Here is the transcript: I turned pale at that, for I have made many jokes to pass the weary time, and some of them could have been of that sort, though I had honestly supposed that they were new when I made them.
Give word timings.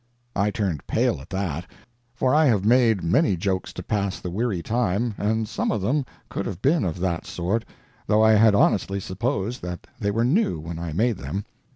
I 0.35 0.49
turned 0.49 0.87
pale 0.87 1.21
at 1.21 1.29
that, 1.29 1.69
for 2.15 2.33
I 2.33 2.45
have 2.45 2.65
made 2.65 3.03
many 3.03 3.37
jokes 3.37 3.71
to 3.73 3.83
pass 3.83 4.19
the 4.19 4.31
weary 4.31 4.63
time, 4.63 5.13
and 5.15 5.47
some 5.47 5.71
of 5.71 5.79
them 5.81 6.07
could 6.27 6.47
have 6.47 6.59
been 6.59 6.83
of 6.83 6.99
that 7.01 7.27
sort, 7.27 7.65
though 8.07 8.23
I 8.23 8.31
had 8.31 8.55
honestly 8.55 8.99
supposed 8.99 9.61
that 9.61 9.85
they 9.99 10.09
were 10.09 10.25
new 10.25 10.59
when 10.59 10.79
I 10.79 10.91
made 10.91 11.17
them. 11.17 11.45